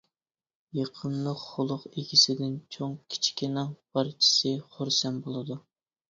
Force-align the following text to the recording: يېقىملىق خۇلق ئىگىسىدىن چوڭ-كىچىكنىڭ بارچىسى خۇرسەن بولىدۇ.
يېقىملىق 0.75 1.41
خۇلق 1.41 1.83
ئىگىسىدىن 1.89 2.55
چوڭ-كىچىكنىڭ 2.75 3.67
بارچىسى 3.99 4.55
خۇرسەن 4.79 5.21
بولىدۇ. 5.27 5.59